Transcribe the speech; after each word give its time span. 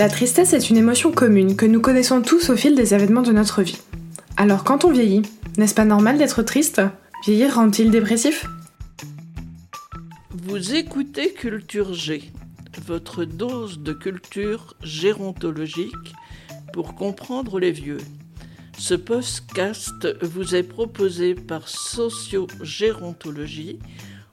La 0.00 0.08
tristesse 0.08 0.54
est 0.54 0.70
une 0.70 0.78
émotion 0.78 1.12
commune 1.12 1.56
que 1.56 1.66
nous 1.66 1.82
connaissons 1.82 2.22
tous 2.22 2.48
au 2.48 2.56
fil 2.56 2.74
des 2.74 2.94
événements 2.94 3.20
de 3.20 3.32
notre 3.32 3.60
vie. 3.60 3.76
Alors 4.38 4.64
quand 4.64 4.86
on 4.86 4.90
vieillit, 4.90 5.20
n'est-ce 5.58 5.74
pas 5.74 5.84
normal 5.84 6.16
d'être 6.16 6.42
triste? 6.42 6.80
Vieillir 7.26 7.56
rend-il 7.56 7.90
dépressif? 7.90 8.46
Vous 10.30 10.74
écoutez 10.74 11.34
Culture 11.34 11.92
G, 11.92 12.32
votre 12.86 13.26
dose 13.26 13.80
de 13.80 13.92
culture 13.92 14.74
gérontologique 14.82 16.14
pour 16.72 16.94
comprendre 16.94 17.60
les 17.60 17.72
vieux. 17.72 18.00
Ce 18.78 18.94
podcast 18.94 20.08
vous 20.22 20.54
est 20.54 20.62
proposé 20.62 21.34
par 21.34 21.68
Socio-Gérontologie 21.68 23.78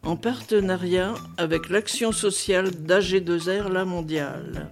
en 0.03 0.15
partenariat 0.15 1.13
avec 1.35 1.69
l'action 1.69 2.13
sociale 2.13 2.69
d'AG2R 2.69 3.69
La 3.69 3.83
Mondiale. 3.83 4.71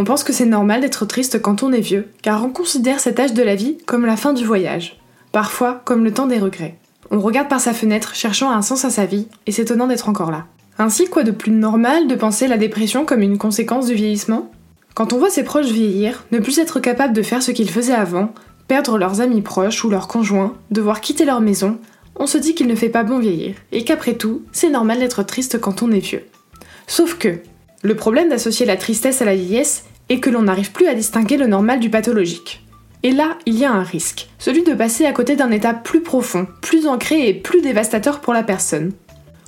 On 0.00 0.04
pense 0.04 0.24
que 0.24 0.32
c'est 0.32 0.46
normal 0.46 0.80
d'être 0.80 1.04
triste 1.04 1.42
quand 1.42 1.62
on 1.62 1.74
est 1.74 1.80
vieux, 1.80 2.08
car 2.22 2.42
on 2.42 2.48
considère 2.48 3.00
cet 3.00 3.20
âge 3.20 3.34
de 3.34 3.42
la 3.42 3.54
vie 3.54 3.76
comme 3.84 4.06
la 4.06 4.16
fin 4.16 4.32
du 4.32 4.46
voyage, 4.46 4.98
parfois 5.30 5.82
comme 5.84 6.04
le 6.04 6.14
temps 6.14 6.26
des 6.26 6.38
regrets. 6.38 6.78
On 7.10 7.20
regarde 7.20 7.50
par 7.50 7.60
sa 7.60 7.74
fenêtre 7.74 8.14
cherchant 8.14 8.50
un 8.50 8.62
sens 8.62 8.86
à 8.86 8.90
sa 8.90 9.04
vie 9.04 9.28
et 9.46 9.52
s'étonnant 9.52 9.88
d'être 9.88 10.08
encore 10.08 10.30
là. 10.30 10.46
Ainsi, 10.78 11.04
quoi 11.04 11.22
de 11.22 11.32
plus 11.32 11.52
normal 11.52 12.06
de 12.06 12.14
penser 12.14 12.48
la 12.48 12.56
dépression 12.56 13.04
comme 13.04 13.20
une 13.20 13.36
conséquence 13.36 13.88
du 13.88 13.94
vieillissement? 13.94 14.50
Quand 14.94 15.12
on 15.12 15.18
voit 15.18 15.28
ses 15.28 15.44
proches 15.44 15.66
vieillir, 15.66 16.24
ne 16.32 16.38
plus 16.38 16.58
être 16.58 16.80
capable 16.80 17.12
de 17.12 17.20
faire 17.20 17.42
ce 17.42 17.50
qu'ils 17.50 17.70
faisaient 17.70 17.92
avant, 17.92 18.32
perdre 18.68 18.96
leurs 18.96 19.20
amis 19.20 19.42
proches 19.42 19.84
ou 19.84 19.90
leurs 19.90 20.08
conjoints, 20.08 20.54
devoir 20.70 21.02
quitter 21.02 21.26
leur 21.26 21.42
maison, 21.42 21.76
on 22.16 22.26
se 22.26 22.38
dit 22.38 22.54
qu'il 22.54 22.68
ne 22.68 22.74
fait 22.74 22.88
pas 22.88 23.04
bon 23.04 23.18
vieillir, 23.18 23.56
et 23.70 23.84
qu'après 23.84 24.14
tout, 24.14 24.44
c'est 24.50 24.70
normal 24.70 24.98
d'être 24.98 25.24
triste 25.24 25.60
quand 25.60 25.82
on 25.82 25.92
est 25.92 25.98
vieux. 25.98 26.24
Sauf 26.86 27.18
que, 27.18 27.40
le 27.82 27.96
problème 27.96 28.30
d'associer 28.30 28.64
la 28.64 28.78
tristesse 28.78 29.20
à 29.20 29.26
la 29.26 29.34
vieillesse 29.34 29.84
est 30.10 30.20
que 30.20 30.28
l'on 30.28 30.42
n'arrive 30.42 30.72
plus 30.72 30.88
à 30.88 30.94
distinguer 30.94 31.38
le 31.38 31.46
normal 31.46 31.80
du 31.80 31.88
pathologique. 31.88 32.62
Et 33.02 33.12
là, 33.12 33.38
il 33.46 33.58
y 33.58 33.64
a 33.64 33.72
un 33.72 33.82
risque, 33.82 34.28
celui 34.38 34.62
de 34.62 34.74
passer 34.74 35.06
à 35.06 35.12
côté 35.12 35.34
d'un 35.36 35.50
état 35.50 35.72
plus 35.72 36.02
profond, 36.02 36.46
plus 36.60 36.86
ancré 36.86 37.28
et 37.28 37.32
plus 37.32 37.62
dévastateur 37.62 38.20
pour 38.20 38.34
la 38.34 38.42
personne. 38.42 38.92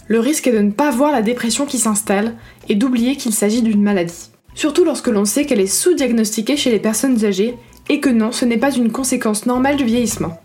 Le 0.09 0.21
risque 0.21 0.47
est 0.47 0.53
de 0.53 0.61
ne 0.61 0.71
pas 0.71 0.91
voir 0.91 1.13
la 1.13 1.21
dépression 1.21 1.67
qui 1.67 1.79
s'installe 1.79 2.35
et 2.69 2.75
d'oublier 2.75 3.17
qu'il 3.17 3.35
s'agit 3.35 3.63
d'une 3.63 3.83
maladie. 3.83 4.31
Surtout 4.55 4.85
lorsque 4.85 5.09
l'on 5.09 5.25
sait 5.25 5.45
qu'elle 5.45 5.61
est 5.61 5.67
sous-diagnostiquée 5.67 6.57
chez 6.57 6.71
les 6.71 6.79
personnes 6.79 7.25
âgées 7.25 7.57
et 7.89 8.01
que 8.01 8.09
non, 8.09 8.33
ce 8.33 8.45
n'est 8.45 8.59
pas 8.59 8.75
une 8.75 8.93
conséquence 8.93 9.47
normale 9.47 9.77
du 9.77 9.85
vieillissement. 9.85 10.42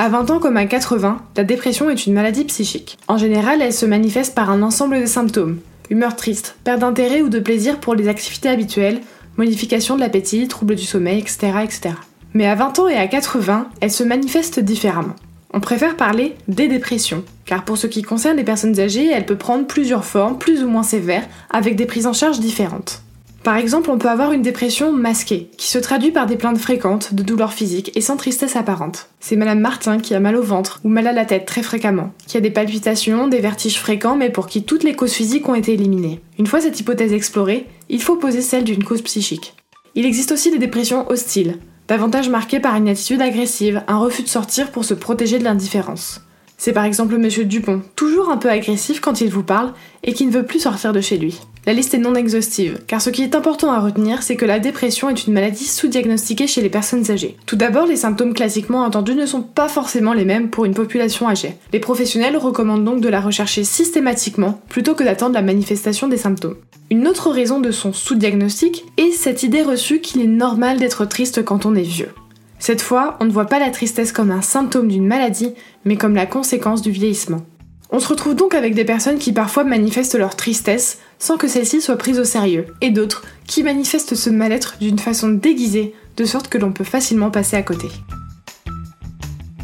À 0.00 0.08
20 0.08 0.30
ans 0.30 0.38
comme 0.38 0.56
à 0.56 0.64
80, 0.64 1.20
la 1.36 1.42
dépression 1.42 1.90
est 1.90 2.06
une 2.06 2.12
maladie 2.12 2.44
psychique. 2.44 2.98
En 3.08 3.18
général, 3.18 3.60
elle 3.60 3.72
se 3.72 3.84
manifeste 3.84 4.32
par 4.32 4.48
un 4.48 4.62
ensemble 4.62 5.00
de 5.00 5.06
symptômes. 5.06 5.58
Humeur 5.90 6.14
triste, 6.14 6.54
perte 6.62 6.78
d'intérêt 6.78 7.20
ou 7.20 7.28
de 7.28 7.40
plaisir 7.40 7.80
pour 7.80 7.96
les 7.96 8.06
activités 8.06 8.48
habituelles, 8.48 9.00
modification 9.38 9.96
de 9.96 10.00
l'appétit, 10.00 10.46
troubles 10.46 10.76
du 10.76 10.84
sommeil, 10.84 11.18
etc., 11.18 11.48
etc. 11.64 11.90
Mais 12.32 12.46
à 12.46 12.54
20 12.54 12.78
ans 12.78 12.86
et 12.86 12.94
à 12.94 13.08
80, 13.08 13.70
elle 13.80 13.90
se 13.90 14.04
manifeste 14.04 14.60
différemment. 14.60 15.16
On 15.52 15.58
préfère 15.58 15.96
parler 15.96 16.36
des 16.46 16.68
dépressions, 16.68 17.24
car 17.44 17.64
pour 17.64 17.76
ce 17.76 17.88
qui 17.88 18.02
concerne 18.02 18.36
les 18.36 18.44
personnes 18.44 18.78
âgées, 18.78 19.10
elle 19.10 19.26
peut 19.26 19.34
prendre 19.34 19.66
plusieurs 19.66 20.04
formes, 20.04 20.38
plus 20.38 20.62
ou 20.62 20.68
moins 20.68 20.84
sévères, 20.84 21.26
avec 21.50 21.74
des 21.74 21.86
prises 21.86 22.06
en 22.06 22.12
charge 22.12 22.38
différentes. 22.38 23.02
Par 23.44 23.56
exemple, 23.56 23.90
on 23.90 23.98
peut 23.98 24.08
avoir 24.08 24.32
une 24.32 24.42
dépression 24.42 24.92
masquée, 24.92 25.50
qui 25.56 25.68
se 25.68 25.78
traduit 25.78 26.10
par 26.10 26.26
des 26.26 26.36
plaintes 26.36 26.58
fréquentes 26.58 27.14
de 27.14 27.22
douleurs 27.22 27.52
physiques 27.52 27.92
et 27.94 28.00
sans 28.00 28.16
tristesse 28.16 28.56
apparente. 28.56 29.08
C'est 29.20 29.36
Madame 29.36 29.60
Martin 29.60 29.98
qui 29.98 30.14
a 30.14 30.20
mal 30.20 30.36
au 30.36 30.42
ventre 30.42 30.80
ou 30.84 30.88
mal 30.88 31.06
à 31.06 31.12
la 31.12 31.24
tête 31.24 31.46
très 31.46 31.62
fréquemment, 31.62 32.12
qui 32.26 32.36
a 32.36 32.40
des 32.40 32.50
palpitations, 32.50 33.28
des 33.28 33.40
vertiges 33.40 33.78
fréquents, 33.78 34.16
mais 34.16 34.30
pour 34.30 34.48
qui 34.48 34.64
toutes 34.64 34.82
les 34.82 34.94
causes 34.94 35.12
physiques 35.12 35.48
ont 35.48 35.54
été 35.54 35.74
éliminées. 35.74 36.20
Une 36.38 36.46
fois 36.46 36.60
cette 36.60 36.78
hypothèse 36.80 37.12
explorée, 37.12 37.66
il 37.88 38.02
faut 38.02 38.16
poser 38.16 38.42
celle 38.42 38.64
d'une 38.64 38.84
cause 38.84 39.02
psychique. 39.02 39.54
Il 39.94 40.04
existe 40.04 40.32
aussi 40.32 40.50
des 40.50 40.58
dépressions 40.58 41.08
hostiles, 41.08 41.58
davantage 41.86 42.28
marquées 42.28 42.60
par 42.60 42.76
une 42.76 42.88
attitude 42.88 43.22
agressive, 43.22 43.82
un 43.88 43.98
refus 43.98 44.22
de 44.22 44.28
sortir 44.28 44.70
pour 44.70 44.84
se 44.84 44.94
protéger 44.94 45.38
de 45.38 45.44
l'indifférence. 45.44 46.20
C'est 46.60 46.72
par 46.72 46.84
exemple 46.84 47.16
Monsieur 47.18 47.44
Dupont, 47.44 47.82
toujours 47.94 48.30
un 48.30 48.36
peu 48.36 48.50
agressif 48.50 49.00
quand 49.00 49.20
il 49.20 49.30
vous 49.30 49.44
parle 49.44 49.72
et 50.02 50.12
qui 50.12 50.26
ne 50.26 50.32
veut 50.32 50.44
plus 50.44 50.58
sortir 50.58 50.92
de 50.92 51.00
chez 51.00 51.16
lui. 51.16 51.40
La 51.66 51.72
liste 51.72 51.94
est 51.94 51.98
non 51.98 52.16
exhaustive, 52.16 52.80
car 52.88 53.00
ce 53.00 53.10
qui 53.10 53.22
est 53.22 53.36
important 53.36 53.70
à 53.70 53.78
retenir, 53.78 54.24
c'est 54.24 54.34
que 54.34 54.44
la 54.44 54.58
dépression 54.58 55.08
est 55.08 55.26
une 55.26 55.34
maladie 55.34 55.66
sous-diagnostiquée 55.66 56.48
chez 56.48 56.60
les 56.60 56.68
personnes 56.68 57.10
âgées. 57.12 57.36
Tout 57.46 57.54
d'abord, 57.54 57.86
les 57.86 57.94
symptômes 57.94 58.34
classiquement 58.34 58.82
entendus 58.82 59.14
ne 59.14 59.26
sont 59.26 59.42
pas 59.42 59.68
forcément 59.68 60.14
les 60.14 60.24
mêmes 60.24 60.50
pour 60.50 60.64
une 60.64 60.74
population 60.74 61.28
âgée. 61.28 61.54
Les 61.72 61.78
professionnels 61.78 62.36
recommandent 62.36 62.84
donc 62.84 63.00
de 63.00 63.08
la 63.08 63.20
rechercher 63.20 63.62
systématiquement 63.62 64.60
plutôt 64.68 64.94
que 64.94 65.04
d'attendre 65.04 65.34
la 65.34 65.42
manifestation 65.42 66.08
des 66.08 66.16
symptômes. 66.16 66.56
Une 66.90 67.06
autre 67.06 67.30
raison 67.30 67.60
de 67.60 67.70
son 67.70 67.92
sous-diagnostic 67.92 68.84
est 68.96 69.12
cette 69.12 69.44
idée 69.44 69.62
reçue 69.62 70.00
qu'il 70.00 70.22
est 70.22 70.26
normal 70.26 70.78
d'être 70.78 71.04
triste 71.04 71.44
quand 71.44 71.66
on 71.66 71.76
est 71.76 71.82
vieux. 71.82 72.10
Cette 72.58 72.82
fois, 72.82 73.16
on 73.20 73.24
ne 73.24 73.30
voit 73.30 73.46
pas 73.46 73.58
la 73.58 73.70
tristesse 73.70 74.12
comme 74.12 74.30
un 74.30 74.42
symptôme 74.42 74.88
d'une 74.88 75.06
maladie, 75.06 75.54
mais 75.84 75.96
comme 75.96 76.14
la 76.14 76.26
conséquence 76.26 76.82
du 76.82 76.90
vieillissement. 76.90 77.42
On 77.90 78.00
se 78.00 78.08
retrouve 78.08 78.34
donc 78.34 78.54
avec 78.54 78.74
des 78.74 78.84
personnes 78.84 79.18
qui 79.18 79.32
parfois 79.32 79.64
manifestent 79.64 80.18
leur 80.18 80.36
tristesse 80.36 80.98
sans 81.18 81.38
que 81.38 81.48
celle-ci 81.48 81.80
soit 81.80 81.96
prise 81.96 82.18
au 82.18 82.24
sérieux, 82.24 82.66
et 82.82 82.90
d'autres 82.90 83.22
qui 83.46 83.62
manifestent 83.62 84.14
ce 84.14 84.28
mal-être 84.28 84.76
d'une 84.80 84.98
façon 84.98 85.30
déguisée, 85.30 85.94
de 86.16 86.24
sorte 86.24 86.48
que 86.48 86.58
l'on 86.58 86.72
peut 86.72 86.84
facilement 86.84 87.30
passer 87.30 87.56
à 87.56 87.62
côté. 87.62 87.88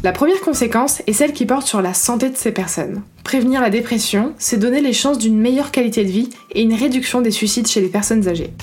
La 0.03 0.11
première 0.11 0.41
conséquence 0.41 1.01
est 1.07 1.13
celle 1.13 1.33
qui 1.33 1.45
porte 1.45 1.67
sur 1.67 1.81
la 1.81 1.93
santé 1.93 2.29
de 2.29 2.37
ces 2.37 2.51
personnes. 2.51 3.01
Prévenir 3.23 3.61
la 3.61 3.71
dépression, 3.71 4.33
c'est 4.37 4.59
donner 4.59 4.81
les 4.81 4.93
chances 4.93 5.17
d'une 5.17 5.39
meilleure 5.39 5.71
qualité 5.71 6.03
de 6.03 6.11
vie 6.11 6.29
et 6.51 6.61
une 6.61 6.75
réduction 6.75 7.21
des 7.21 7.31
suicides 7.31 7.67
chez 7.67 7.81
les 7.81 7.89
personnes 7.89 8.27
âgées. 8.27 8.53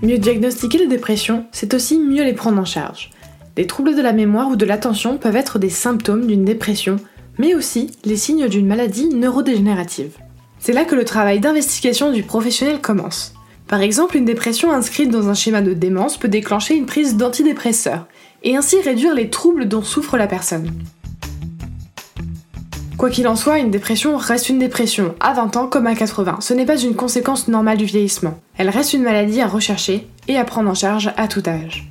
Mieux 0.00 0.18
diagnostiquer 0.18 0.78
les 0.78 0.86
dépressions, 0.86 1.46
c'est 1.50 1.74
aussi 1.74 1.98
mieux 1.98 2.22
les 2.22 2.32
prendre 2.32 2.60
en 2.60 2.64
charge. 2.64 3.10
Les 3.56 3.66
troubles 3.66 3.96
de 3.96 4.02
la 4.02 4.12
mémoire 4.12 4.48
ou 4.48 4.54
de 4.54 4.64
l'attention 4.64 5.18
peuvent 5.18 5.34
être 5.34 5.58
des 5.58 5.70
symptômes 5.70 6.26
d'une 6.26 6.44
dépression, 6.44 6.98
mais 7.38 7.56
aussi 7.56 7.90
les 8.04 8.16
signes 8.16 8.48
d'une 8.48 8.68
maladie 8.68 9.08
neurodégénérative. 9.08 10.16
C'est 10.60 10.72
là 10.72 10.84
que 10.84 10.94
le 10.94 11.04
travail 11.04 11.40
d'investigation 11.40 12.12
du 12.12 12.22
professionnel 12.22 12.80
commence. 12.80 13.34
Par 13.66 13.82
exemple, 13.82 14.16
une 14.16 14.24
dépression 14.24 14.72
inscrite 14.72 15.10
dans 15.10 15.28
un 15.28 15.34
schéma 15.34 15.62
de 15.62 15.74
démence 15.74 16.16
peut 16.16 16.28
déclencher 16.28 16.76
une 16.76 16.86
prise 16.86 17.16
d'antidépresseurs, 17.16 18.06
et 18.44 18.56
ainsi 18.56 18.80
réduire 18.80 19.14
les 19.14 19.30
troubles 19.30 19.66
dont 19.66 19.82
souffre 19.82 20.16
la 20.16 20.28
personne. 20.28 20.70
Quoi 22.98 23.10
qu'il 23.10 23.28
en 23.28 23.36
soit, 23.36 23.60
une 23.60 23.70
dépression 23.70 24.16
reste 24.16 24.48
une 24.48 24.58
dépression, 24.58 25.14
à 25.20 25.32
20 25.32 25.56
ans 25.56 25.66
comme 25.68 25.86
à 25.86 25.94
80. 25.94 26.38
Ce 26.40 26.52
n'est 26.52 26.66
pas 26.66 26.76
une 26.76 26.96
conséquence 26.96 27.46
normale 27.46 27.78
du 27.78 27.84
vieillissement. 27.84 28.40
Elle 28.56 28.70
reste 28.70 28.92
une 28.92 29.04
maladie 29.04 29.40
à 29.40 29.46
rechercher 29.46 30.08
et 30.26 30.36
à 30.36 30.44
prendre 30.44 30.68
en 30.68 30.74
charge 30.74 31.12
à 31.16 31.28
tout 31.28 31.44
âge. 31.46 31.88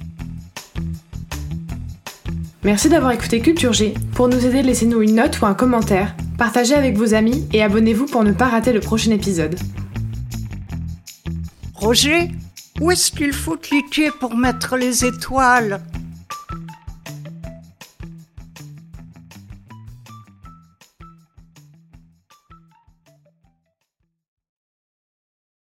Merci 2.65 2.89
d'avoir 2.89 3.13
écouté 3.13 3.39
Culture 3.39 3.71
G. 3.71 3.93
Pour 4.15 4.27
nous 4.27 4.45
aider, 4.45 4.61
laissez-nous 4.61 5.01
une 5.01 5.15
note 5.15 5.39
ou 5.39 5.45
un 5.45 5.53
commentaire, 5.53 6.13
partagez 6.37 6.73
avec 6.73 6.97
vos 6.97 7.13
amis 7.13 7.47
et 7.53 7.63
abonnez-vous 7.63 8.07
pour 8.07 8.25
ne 8.25 8.33
pas 8.33 8.49
rater 8.49 8.73
le 8.73 8.81
prochain 8.81 9.11
épisode. 9.11 9.57
Roger, 11.73 12.31
où 12.81 12.91
est-ce 12.91 13.11
qu'il 13.11 13.31
faut 13.31 13.55
cliquer 13.55 14.11
pour 14.11 14.35
mettre 14.35 14.75
les 14.75 15.05
étoiles? 15.05 15.79